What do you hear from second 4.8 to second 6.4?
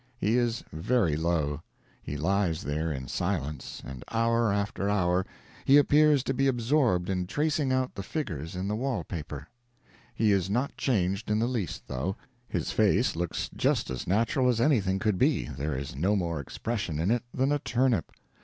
hour he appears to